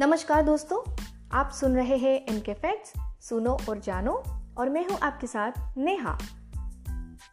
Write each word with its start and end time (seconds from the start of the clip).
नमस्कार 0.00 0.42
दोस्तों, 0.42 1.04
आप 1.32 1.50
सुन 1.50 1.76
रहे 1.76 1.96
हैं 1.96 2.26
इनके 2.26 2.54
फैक्ट्स। 2.54 2.92
सुनो 3.28 3.58
और 3.68 3.78
जानो, 3.78 4.22
और 4.58 4.68
मैं 4.68 4.88
हूँ 4.88 4.98
आपके 5.02 5.26
साथ 5.26 5.52
नेहा। 5.78 6.18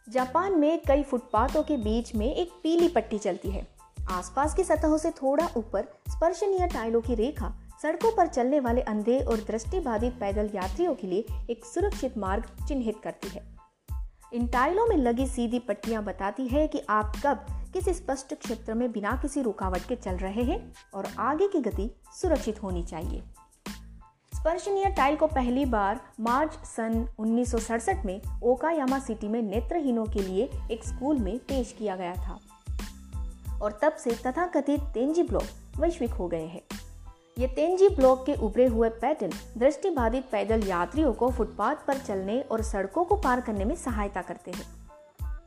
जापान 0.08 0.58
में 0.58 0.82
कई 0.88 1.02
फुटपाथों 1.02 1.62
के 1.62 1.76
बीच 1.76 2.14
में 2.14 2.34
एक 2.34 2.50
पीली 2.62 2.88
पट्टी 2.88 3.18
चलती 3.18 3.50
है। 3.50 3.66
आसपास 4.10 4.54
की 4.54 4.64
सतहों 4.64 4.98
से 4.98 5.10
थोड़ा 5.10 5.48
ऊपर 5.56 5.84
स्पर्शनीय 6.08 6.66
टाइलों 6.66 7.00
की 7.00 7.14
रेखा 7.14 7.54
सड़कों 7.82 8.16
पर 8.16 8.26
चलने 8.26 8.60
वाले 8.60 8.80
अंधे 8.80 9.20
और 9.20 9.36
दृष्टिबाधित 9.36 10.12
पैदल 10.12 10.50
यात्रियों 10.54 10.94
के 10.94 11.06
लिए 11.06 11.24
एक 11.50 11.64
सुरक्षित 11.64 12.18
मार्ग 12.18 12.66
चिन्हित 12.68 12.96
करती 13.04 13.28
है। 13.28 13.56
इन 14.32 14.46
टाइलों 14.46 14.86
में 14.86 14.96
लगी 14.96 15.26
सीधी 15.26 15.58
पट्टियाँ 15.58 16.04
बताती 16.04 16.48
है 16.48 16.68
कि 16.68 16.82
आप 16.88 17.12
कब 17.26 17.57
किसी 17.72 17.94
स्पष्ट 17.94 18.34
क्षेत्र 18.34 18.74
में 18.74 18.92
बिना 18.92 19.12
किसी 19.12 19.42
रुकावट 19.42 19.78
के 19.78 19.96
चल 19.96 20.14
रहे 20.16 20.42
हैं 20.42 20.74
और 20.94 21.08
आगे 21.18 21.48
की 21.48 21.60
गति 21.60 21.94
सुरक्षित 22.22 22.62
होनी 22.62 22.82
चाहिए? 22.82 23.22
स्पर्शनीय 24.34 24.84
टाइल 24.84 25.16
को 25.16 25.26
पहली 25.26 25.64
बार 25.64 26.00
मार्च 26.20 26.52
सन 26.52 27.08
उन्नीस 27.18 27.54
में 28.06 28.20
ओकायामा 28.42 28.98
सिटी 28.98 29.28
में 29.28 29.42
नेत्रहीनों 29.42 30.06
के 30.06 30.22
लिए 30.22 30.50
एक 30.70 30.88
स्कूल 30.88 31.18
में 31.18 31.38
पेश 31.38 31.76
किया 31.78 31.96
गया 31.96 32.14
था। 32.14 32.38
और 33.62 33.78
तब 33.82 33.92
से 33.92 34.10
तथाकथित 34.10 34.80
तेंजी 34.80 35.22
ब्लॉक 35.22 35.78
वैश्विक 35.78 36.10
हो 36.10 36.28
गए 36.28 36.46
हैं। 36.46 36.62
ये 37.38 37.46
तेंजी 37.46 37.88
ब्लॉक 37.88 38.26
के 38.26 38.34
उभरे 38.34 38.66
हुए 38.66 38.88
पैटर्न 38.88 39.32
दृष्टिबाधित 39.58 40.24
पैदल 40.32 40.66
यात्रियों 40.66 41.12
को 41.12 41.30
फुटपाथ 41.30 41.76
पर 41.86 41.98
चलने 41.98 42.40
और 42.40 42.62
सड़कों 42.62 43.04
को 43.04 43.16
पार 43.16 43.40
करने 43.40 43.64
में 43.64 43.74
सहायता 43.74 44.22
करते 44.22 44.50
हैं। 44.50 44.77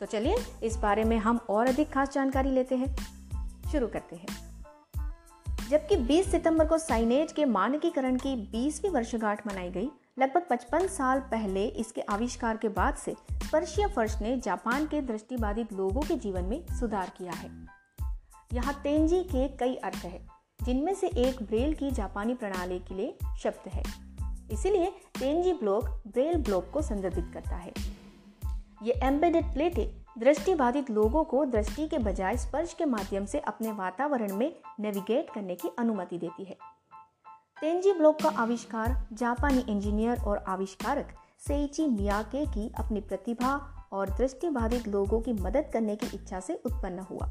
तो 0.02 0.08
चलिए, 0.08 0.36
इस 0.64 0.76
बारे 0.76 1.04
में 1.04 1.18
हम 1.18 1.40
और 1.50 1.68
अधिक 1.68 1.94
खास 1.94 2.12
जानकारी 2.12 2.52
लेते 2.52 2.76
हैं। 2.76 2.98
शुरू 3.72 3.88
करते 3.88 4.16
हैं। 4.16 4.52
जबकि 5.70 5.96
20 5.96 6.32
सितंबर 6.32 6.68
को 6.68 6.78
साइनेज 6.78 7.32
के 7.32 7.46
मानकीकरण 7.46 8.16
की 8.16 8.36
20वीं 8.36 8.90
वर्षगांठ 8.90 9.48
मनाई 9.48 9.70
गई, 9.70 9.90
लगभग 10.20 10.48
55 10.50 10.88
साल 10.88 11.20
पहले 11.20 11.66
इसके 11.66 12.02
आविष्कार 12.02 12.58
के 12.58 12.70
बाद 12.70 12.96
से 12.96 13.16
स्पर्शीय 13.32 13.88
फर्श 13.88 14.22
ने 14.22 14.38
जापान 14.38 14.86
के 14.86 15.02
दृष्टिबाधित 15.02 15.74
लोगों 15.74 16.02
के 16.02 16.16
जीवन 16.16 16.44
में 16.44 16.66
सुधार 16.80 17.12
किया 17.18 17.34
है। 17.34 17.66
यहाँ 18.54 18.74
तेंजी 18.84 19.24
के 19.24 19.48
कई 19.48 19.76
अर्थ 19.76 20.06
है, 20.06 20.28
जिनमें 20.64 20.96
से 20.96 21.08
एक 21.08 21.44
ब्रेल 21.44 21.74
की 21.74 21.92
जापानी 21.92 22.34
प्रणाली 22.34 22.80
के 22.80 22.96
लिए 22.96 23.18
शब्द 23.40 23.70
है। 23.70 23.84
इसीलिए 24.52 24.86
तेंजी 25.20 25.54
ब्लॉक 25.54 25.86
ब्रेल 26.08 26.38
ब्लॉक 26.38 26.70
को 26.74 26.82
संदर्भित 26.82 27.32
करता 27.34 27.56
है। 27.56 28.01
ये 28.84 29.00
एम्बेडेड 29.04 29.54
प्लेटें 29.54 30.06
दृष्टिबाधित 30.18 30.90
लोगों 30.90 31.24
को 31.24 31.46
दृष्टि 31.46 31.88
के 31.88 31.98
बजाय 31.98 32.38
स्पर्श 32.38 32.74
के 32.74 32.86
माध्यम 32.86 33.26
से 33.26 33.40
अपने 33.40 33.72
वातावरण 33.72 34.36
में 34.36 34.56
नेविगेट 34.80 35.30
करने 35.36 35.56
की 35.56 35.70
अनुमति 35.80 36.18
देती 36.18 36.44
है। 36.44 36.58
तेंजी 37.62 37.94
ब्लॉक 37.94 38.22
का 38.22 38.30
आविष्कार 38.30 39.08
जापानी 39.14 39.66
इंजीनियर 39.70 40.22
और 40.22 40.38
आविष्कारक 40.38 41.08
सेइची 41.48 41.88
मियाके 41.88 42.46
की 42.46 42.72
अपनी 42.80 43.02
प्रतिभा 43.02 43.84
और 43.92 44.10
दृष्टिबाधित 44.10 44.88
लोगों 44.88 45.22
की 45.22 45.34
मदद 45.34 45.70
करने 45.74 45.96
की 45.96 46.18
इच्छा 46.18 46.40
से 46.40 46.62
उत्पन्न 46.66 47.00
हुआ, 47.00 47.30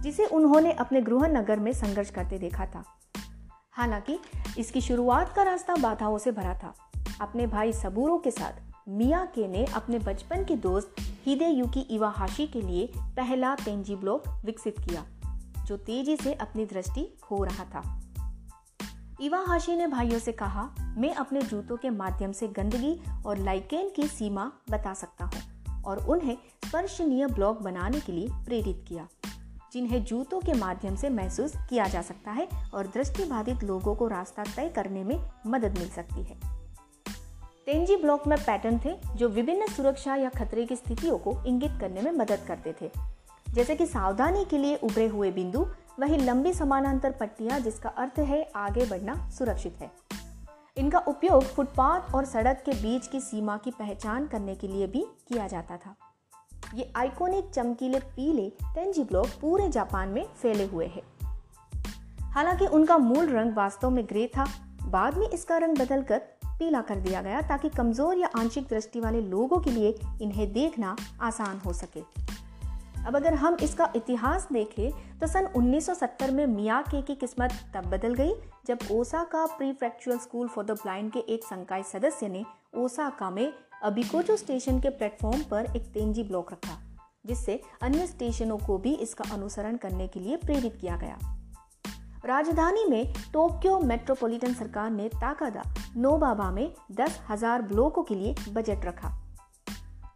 जिसे 0.00 0.26
उन्होंने 0.26 0.72
अपने 0.72 1.00
गृह 1.00 1.28
नगर 1.28 1.58
में 1.58 1.72
संघर्ष 1.72 2.10
करते 2.10 2.38
देखा 2.38 2.66
था। 2.66 2.84
हालाँकि, 3.72 4.18
इसकी 4.58 4.80
शुरुआत 4.80 5.32
का 5.36 5.42
रास्ता 5.42 5.76
बाधाओं 5.76 6.18
से 6.18 6.32
भरा 6.32 6.54
था। 6.54 6.74
अपने 7.20 7.46
भाई 7.46 7.72
सबूरों 7.72 8.18
के 8.18 8.30
साथ 8.30 8.71
मिया 8.86 9.24
के 9.24 9.46
ने 9.48 9.64
अपने 9.64 9.98
बचपन 9.98 10.44
के 10.44 10.56
दोस्त 10.56 10.94
हिदे 11.26 11.48
युकी 11.48 11.80
इवाहाशी 11.80 12.46
के 12.46 12.60
लिए 12.60 12.88
पहला 13.16 13.54
तेंजी 13.54 13.96
ब्लॉक 13.96 14.22
विकसित 14.44 14.78
किया, 14.78 15.04
जो 15.66 15.76
तेज़ी 15.76 16.16
से 16.16 16.32
अपनी 16.34 16.64
दृष्टि 16.64 17.04
खो 17.22 17.42
रहा 17.44 17.64
था। 17.64 17.82
इवाहाशी 19.20 19.76
ने 19.76 19.86
भाइयों 19.86 20.18
से 20.18 20.32
कहा, 20.32 20.68
मैं 20.98 21.14
अपने 21.14 21.42
जूतों 21.42 21.76
के 21.76 21.90
माध्यम 21.90 22.32
से 22.32 22.48
गंदगी 22.48 22.98
और 23.26 23.38
लाइकेन 23.38 23.90
की 23.96 24.06
सीमा 24.08 24.50
बता 24.70 24.94
सकता 24.94 25.24
हूँ 25.24 25.82
और 25.82 26.06
उन्हें 26.06 26.36
स्पर्शनीय 26.66 27.26
ब्लॉक 27.26 27.60
बनाने 27.62 28.00
के 28.00 28.12
लिए 28.12 28.28
प्रेरित 28.44 28.84
किया, 28.88 29.06
जिन्हें 29.72 30.04
जूतों 30.04 30.40
के 30.40 30.52
माध्यम 30.52 30.96
से 30.96 31.10
महसूस 31.10 31.52
किया 31.70 31.86
जा 31.86 32.02
सकता 32.02 32.30
है 32.30 32.48
और 32.74 32.86
दृष्टिबाधित 32.86 33.62
लोगों 33.64 33.94
को 33.94 34.08
रास्ता 34.08 34.44
तय 34.56 34.68
करने 34.68 35.04
में 35.04 35.18
मदद 35.46 35.78
मिल 35.78 35.88
सकती 35.88 36.22
है। 36.22 36.61
तेंजी 37.72 37.96
ब्लॉक 37.96 38.26
में 38.26 38.38
पैटर्न 38.38 38.80
थे, 38.84 39.00
जो 39.16 39.28
विभिन्न 39.28 39.66
सुरक्षा 39.66 40.16
या 40.16 40.28
खतरे 40.28 40.66
की 40.66 40.76
स्थितियों 40.76 41.18
को 41.18 41.44
इंगित 41.46 41.70
करने 41.80 42.02
में 42.02 42.12
मदद 42.12 42.40
करते 42.48 42.74
थे। 42.80 42.90
जैसे 43.50 43.76
कि 43.76 43.86
सावधानी 43.86 44.44
के 44.44 44.58
लिए 44.58 44.76
उभरे 44.76 45.06
हुए 45.06 45.30
बिंदु, 45.30 45.66
वही 46.00 46.16
लंबी 46.16 46.52
समानांतर 46.52 47.10
पट्टियाँ 47.12 47.60
जिसका 47.60 47.88
अर्थ 47.88 48.18
है 48.18 48.52
आगे 48.56 48.86
बढ़ना 48.86 49.30
सुरक्षित 49.30 49.78
है। 49.80 49.90
इनका 50.76 50.98
उपयोग 50.98 51.44
फुटपाथ 51.44 52.14
और 52.14 52.24
सड़क 52.24 52.62
के 52.66 52.72
बीच 52.72 53.06
की 53.06 53.20
सीमा 53.20 53.56
की 53.56 53.70
पहचान 53.70 54.26
करने 54.26 54.54
के 54.54 54.68
लिए 54.68 54.86
भी 54.86 55.06
किया 55.28 55.46
जाता 55.46 55.76
था। 55.76 55.96
ये 56.74 56.92
आइकॉनिक 56.96 57.50
चमकीले 57.50 57.98
पीले 57.98 58.50
तेंजी 58.50 59.04
ब्लॉक 59.04 59.28
पूरे 59.40 59.68
जापान 59.68 60.08
में 60.08 60.26
फैले 60.26 60.64
हुए 60.64 60.86
हैं। 60.86 61.34
हालाँकि 62.22 62.66
उनका 62.66 62.98
मूल 62.98 63.28
रंग 63.28 63.54
वास्तव 63.54 63.90
में 63.90 64.04
ग्रे 64.04 64.26
था। 64.26 64.46
बाद 64.82 65.18
में 65.18 65.28
इसका 65.28 65.58
रंग 65.58 65.76
बदलकर 65.78 66.22
पीला 66.58 66.80
कर 66.82 67.00
दिया 67.00 67.22
गया 67.22 67.40
ताकि 67.42 67.68
कमज़ोर 67.68 68.16
या 68.16 68.28
आंशिक 68.36 68.66
दृष्टि 68.68 69.00
वाले 69.00 69.20
लोगों 69.22 69.58
के 69.60 69.70
लिए 69.70 69.94
इन्हें 70.22 70.52
देखना 70.52 70.96
आसान 71.20 71.58
हो 71.58 71.72
सके। 71.72 72.00
अब 73.02 73.16
अगर 73.16 73.34
हम 73.34 73.56
इसका 73.62 73.90
इतिहास 73.96 74.46
देखें 74.52 75.18
तो 75.18 75.26
सन 75.26 75.46
1970 75.48 76.30
में 76.30 76.46
मियाके 76.46 77.00
की 77.02 77.14
किस्मत 77.14 77.52
तब 77.74 77.86
बदल 77.90 78.14
गई, 78.14 78.32
जब 78.66 78.78
Osaka 78.90 79.44
prefectural 79.48 80.18
school 80.18 80.48
for 80.48 80.64
the 80.64 80.70
blind 80.72 81.10
के 81.12 81.18
एक 81.28 81.44
संकाय 81.44 81.82
सदस्य 81.82 82.28
ने 82.28 82.44
ओसाका 82.76 83.30
में 83.30 83.52
अबिकोचो 83.82 84.36
स्टेशन 84.36 84.80
के 84.80 84.90
प्लेटफॉर्म 84.90 85.42
पर 85.42 85.72
एक 85.76 85.92
तेंजी 85.94 86.22
ब्लॉक 86.22 86.52
रखा, 86.52 86.78
जिससे 87.26 87.60
अन्य 87.82 88.06
स्टेशनों 88.06 88.58
को 88.58 88.78
भी 88.78 88.94
इसका 88.96 89.32
अनुसरण 89.34 89.76
करने 89.76 90.08
के 90.08 90.20
लिए 90.20 90.36
प्रेरित 90.36 90.76
किया 90.80 90.96
गया। 90.96 91.18
राजधानी 92.24 92.84
में 92.84 93.12
टोक्यो 93.32 93.78
मेट्रोपॉलिटन 93.80 94.52
सरकार 94.54 94.90
ने 94.90 95.08
ताकादा 95.10 95.62
नोबाबा 95.96 96.50
में 96.50 96.72
दस 96.92 97.18
हज़ार 97.30 97.62
ब्लॉकों 97.62 98.02
के 98.02 98.14
लिए 98.14 98.34
बजट 98.48 98.84
रखा, 98.84 99.10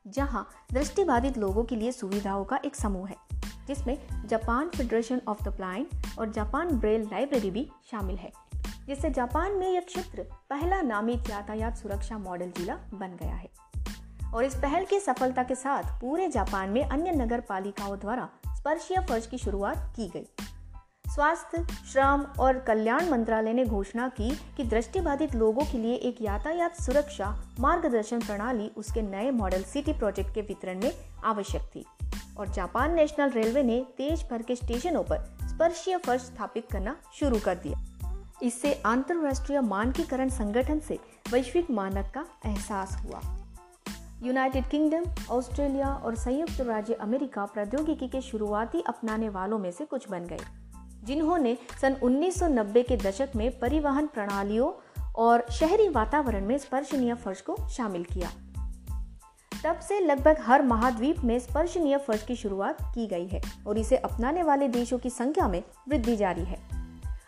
जहाँ 0.06 0.46
दृष्टिबाधित 0.72 1.38
लोगों 1.38 1.64
के 1.64 1.76
लिए 1.76 1.92
सुविधाओं 1.92 2.44
का 2.44 2.60
एक 2.64 2.76
समूह 2.76 3.08
है, 3.08 3.16
जिसमें 3.68 3.98
Japan 4.28 4.68
federation 4.68 5.20
of 5.28 5.42
the 5.44 5.54
blind 5.56 6.18
और 6.18 6.30
जापान 6.32 6.70
ब्रेल 6.70 7.08
लाइब्रेरी 7.12 7.50
भी 7.50 7.68
शामिल 7.90 8.16
है, 8.16 8.32
जिससे 8.86 9.10
जापान 9.10 9.58
में 9.58 9.68
यह 9.68 9.80
क्षेत्र 9.80 10.26
पहला 10.50 10.82
नामित 10.84 11.30
यातायात 11.30 11.76
सुरक्षा 11.76 12.18
मॉडल 12.18 12.52
जिला 12.58 12.78
बन 12.94 13.16
गया 13.22 13.34
है। 13.34 13.50
और 14.34 14.44
इस 14.44 14.54
पहल 14.54 14.84
की 14.84 15.00
सफलता 15.00 15.42
के 15.42 15.54
साथ 15.54 16.00
पूरे 16.00 16.28
जापान 16.28 16.70
में 16.70 16.84
अन्य 16.84 17.12
नगर 17.14 17.40
पालिकाओं 17.40 17.98
द्वारा 17.98 18.28
स्पर्शीय 18.48 19.06
फर्श 19.08 19.26
की 19.26 19.38
शुरुआत 19.38 19.92
की 19.96 20.08
गई। 20.08 20.26
स्वास्थ्य, 21.16 21.66
श्रम 21.92 22.22
और 22.40 22.58
कल्याण 22.58 23.08
मंत्रालय 23.10 23.52
ने 23.52 23.64
घोषणा 23.64 24.08
की 24.08 24.30
कि 24.30 24.64
दृष्टिबाधित 24.64 25.34
लोगों 25.34 25.62
के 25.62 25.78
लिए 25.78 25.94
एक 25.94 26.16
यातायात 26.22 26.74
सुरक्षा 26.74 27.42
मार्गदर्शन 27.60 28.20
प्रणाली 28.20 28.70
उसके 28.76 29.02
नए 29.02 29.30
मॉडल 29.30 29.62
सिटी 29.62 29.92
प्रोजेक्ट 29.92 30.34
के 30.34 30.40
वितरण 30.40 30.80
में 30.82 30.92
आवश्यक 31.24 31.62
थी। 31.62 31.84
और 32.38 32.48
जापान 32.48 32.94
नेशनल 32.94 33.30
रेलवे 33.30 33.62
ने 33.62 33.80
देश 33.98 34.22
भर 34.30 34.42
के 34.42 34.56
स्टेशनों 34.56 35.02
पर 35.02 35.18
स्पर्शीय 35.48 35.96
फर्श 35.96 36.20
स्थापित 36.20 36.66
करना 36.72 36.96
शुरू 37.14 37.38
कर 37.38 37.54
दिया। 37.54 37.88
इससे 38.42 38.72
अंतरराष्ट्रीय 38.72 39.60
मानकीकरण 39.60 40.28
संगठन 40.28 40.80
से 40.80 40.98
वैश्विक 41.32 41.70
मानक 41.70 42.12
का 42.14 42.26
एहसास 42.46 42.96
हुआ। 43.04 43.22
यूनाइटेड 44.22 44.68
किंगडम, 44.68 45.04
ऑस्ट्रेलिया 45.30 45.94
और 45.94 46.16
संयुक्त 46.16 46.60
राज्य 46.60 46.94
अमेरिका 46.94 47.44
प्रौद्योगिकी 47.44 48.08
के 48.08 48.20
शुरुआती 48.20 48.84
अपनाने 48.86 49.28
वालों 49.28 49.58
में 49.58 49.70
से 49.70 49.84
कुछ 49.84 50.10
बन 50.10 50.24
गए। 50.24 50.65
जिन्होंने 51.06 51.58
सन 51.82 51.96
1990 52.02 52.82
के 52.82 52.96
दशक 52.96 53.28
में 53.36 53.58
परिवहन 53.58 54.06
प्रणालियों 54.06 54.72
और 55.16 55.46
शहरी 55.50 55.88
वातावरण 55.88 56.46
में 56.46 56.58
स्पर्शनीय 56.58 57.14
फर्श 57.14 57.40
को 57.40 57.68
शामिल 57.68 58.04
किया। 58.04 58.30
तब 59.64 59.80
से 59.80 60.00
लगभग 60.00 60.36
हर 60.40 60.62
महाद्वीप 60.62 61.18
में 61.18 61.38
स्पर्शनीय 61.38 61.98
फर्श 61.98 62.22
की 62.22 62.36
शुरुआत 62.36 62.76
की 62.82 63.06
गई 63.06 63.26
है 63.26 63.42
और 63.66 63.78
इसे 63.78 63.96
अपनाने 63.96 64.42
वाले 64.42 64.68
देशों 64.68 64.98
की 64.98 65.10
संख्या 65.10 65.48
में 65.48 65.62
वृद्धि 65.88 66.16
जारी 66.16 66.44
है। 66.44 66.58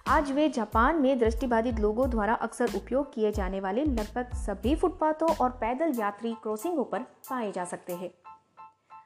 आज 0.08 0.32
वे 0.32 0.48
जापान 0.48 0.96
में 0.96 1.18
दृष्टिबाधित 1.18 1.80
लोगों 1.80 2.10
द्वारा 2.10 2.34
अक्सर 2.34 2.70
उपयोग 2.76 3.14
किए 3.14 3.32
जाने 3.32 3.60
वाले 3.60 3.84
लगभग 3.84 4.30
सभी 4.34 4.76
फुटपाथों 4.76 5.36
और 5.36 5.50
पैदल 5.50 5.92
यात्री 6.00 6.32
क्रॉसिंगों 6.32 6.84
पर 6.84 6.98
पाए 6.98 7.52
जा 7.52 7.64
सकते 7.64 7.92
हैं। 7.92 8.10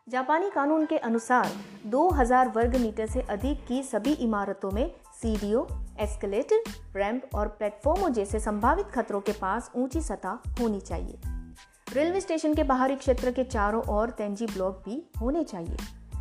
जापानी 0.09 0.51
कानून 0.51 0.87
के 0.87 0.97
अनुसार 0.97 1.51
2000 1.87 2.49
वर्ग 2.49 2.77
मीटर 2.77 3.07
से 3.07 3.21
अधिक 3.21 3.67
की 3.67 3.83
सभी 3.83 4.13
इमारतों 4.13 4.71
में 4.71 4.95
सीडीओ, 5.23 5.67
एस्केलेटर, 5.99 6.63
रैंप 6.97 7.23
और 7.35 7.49
प्लेटफॉर्मों 7.49 8.13
जैसे 8.13 8.41
संभावित 8.41 8.87
खतरों 8.87 9.21
के 9.21 9.33
पास 9.33 9.71
ऊँची 9.77 10.01
सतह 10.01 10.29
होनी 10.29 10.81
चाहिए। 10.81 11.19
रेलवे 11.93 12.21
स्टेशन 12.21 12.55
के 12.55 12.63
बाहरी 12.63 12.97
क्षेत्र 12.97 13.33
के 13.33 13.45
चारों 13.45 13.83
ओर 13.89 14.11
तेंजी 14.11 14.47
ब्लॉक 14.47 14.83
भी 14.85 15.11
होने 15.21 15.45
चाहिए। 15.45 15.77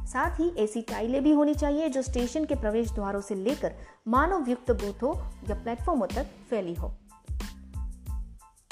साथ 0.07 0.39
ही 0.39 0.53
ऐसी 0.57 0.81
टाइलें 0.81 1.23
भी 1.23 1.31
होनी 1.31 1.55
चाहिए 1.55 1.89
जो 1.89 2.01
स्टेशन 2.01 2.45
के 2.45 2.55
प्रवेश 2.55 2.91
द्वारों 2.91 3.21
से 3.21 3.35
लेकर 3.35 3.73
मानव 4.07 4.49
युक्त 4.49 4.71
बूथों 4.71 5.15
या 5.49 5.55
प्लेटफॉर्मों 5.55 6.07
तक 6.07 6.25
फैली 6.49 6.73
हो। 6.73 6.93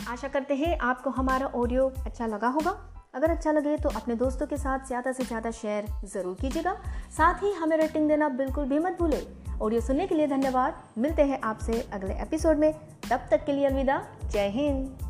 आशा 0.10 0.28
करते 0.28 0.56
हैं 0.56 0.80
आपको 0.80 1.10
हमारा 1.10 1.48
ऑडियो 1.48 1.94
अच्छा 2.06 2.28
लगा 2.28 2.48
होगा। 2.48 2.99
अगर 3.14 3.32
अच्छा 3.32 3.52
लगे 3.52 3.76
तो 3.78 3.90
अपने 3.90 4.16
दोस्तों 4.16 4.48
के 4.48 4.58
साथ 4.58 4.88
ज़्यादा 4.88 5.12
से 5.12 5.24
ज़्यादा 5.24 5.52
शेयर 5.52 5.86
ज़रूर 6.06 6.36
कीजिएगा। 6.42 6.74
साथ 7.12 7.44
ही 7.44 7.52
हमें 7.54 7.76
रेटिंग 7.78 8.08
देना 8.08 8.30
बिल्कुल 8.30 8.66
भी 8.66 8.80
मत 8.80 8.98
भूलें। 9.00 9.22
ऑडियो 9.62 9.82
सुनने 9.82 10.08
के 10.08 10.16
लिए 10.16 10.28
धन्यवाद। 10.28 10.84
मिलते 10.98 11.22
हैं 11.22 11.42
आपसे 11.42 11.82
अगले 11.94 12.22
एपिसोड 12.22 12.58
में। 12.58 12.74
तब 13.10 13.28
तक 13.32 13.46
के 13.46 13.54
लिए 13.54 13.66
अलविदा। 13.66 14.02
जय 14.32 14.50
हिंद। 14.50 15.09